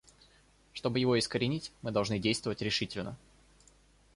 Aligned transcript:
Чтобы 0.73 0.97
его 0.97 1.19
искоренить, 1.19 1.71
мы 1.83 1.91
должны 1.91 2.17
действовать 2.17 2.63
решительно. 2.63 3.19